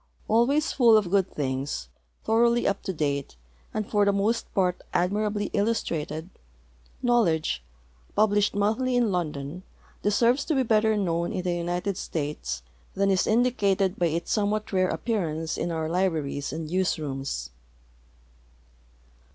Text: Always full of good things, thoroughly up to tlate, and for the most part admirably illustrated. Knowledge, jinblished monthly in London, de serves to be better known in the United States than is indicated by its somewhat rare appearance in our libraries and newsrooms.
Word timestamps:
Always 0.27 0.71
full 0.73 0.97
of 0.97 1.11
good 1.11 1.29
things, 1.29 1.87
thoroughly 2.23 2.65
up 2.67 2.81
to 2.85 2.91
tlate, 2.95 3.35
and 3.71 3.87
for 3.87 4.03
the 4.03 4.11
most 4.11 4.51
part 4.55 4.81
admirably 4.95 5.51
illustrated. 5.53 6.31
Knowledge, 7.03 7.63
jinblished 8.17 8.55
monthly 8.55 8.95
in 8.95 9.11
London, 9.11 9.61
de 10.01 10.09
serves 10.09 10.43
to 10.45 10.55
be 10.55 10.63
better 10.63 10.97
known 10.97 11.31
in 11.31 11.43
the 11.43 11.53
United 11.53 11.97
States 11.97 12.63
than 12.95 13.11
is 13.11 13.27
indicated 13.27 13.99
by 13.99 14.07
its 14.07 14.31
somewhat 14.31 14.73
rare 14.73 14.89
appearance 14.89 15.55
in 15.55 15.69
our 15.71 15.87
libraries 15.87 16.51
and 16.51 16.67
newsrooms. 16.67 17.51